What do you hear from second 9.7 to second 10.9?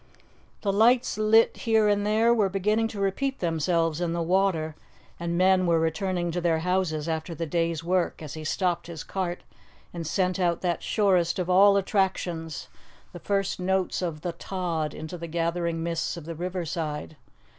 and sent out that